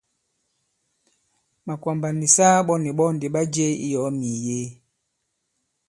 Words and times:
Màkwàmbà 1.65 2.09
nì 2.19 2.27
saa 2.35 2.57
ɓɔ 2.67 2.73
nì 2.83 2.89
ɓɔ 2.97 3.05
ndì 3.15 3.27
ɓa 3.33 3.41
jie 3.53 3.67
i 3.85 3.87
yɔ̀ɔ 3.93 4.07
mì 4.19 4.27
mìyee. 4.31 4.67